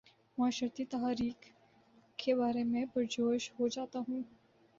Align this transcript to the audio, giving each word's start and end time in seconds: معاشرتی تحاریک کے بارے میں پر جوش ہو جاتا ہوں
معاشرتی 0.37 0.85
تحاریک 0.85 1.45
کے 2.19 2.33
بارے 2.35 2.63
میں 2.63 2.85
پر 2.93 3.03
جوش 3.09 3.51
ہو 3.59 3.67
جاتا 3.67 3.99
ہوں 4.07 4.21